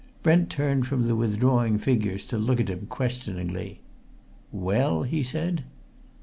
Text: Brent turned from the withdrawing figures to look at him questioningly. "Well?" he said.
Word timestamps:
Brent 0.23 0.49
turned 0.49 0.87
from 0.87 1.05
the 1.05 1.15
withdrawing 1.15 1.77
figures 1.77 2.25
to 2.25 2.39
look 2.39 2.59
at 2.59 2.69
him 2.69 2.87
questioningly. 2.89 3.81
"Well?" 4.51 5.03
he 5.03 5.21
said. 5.21 5.63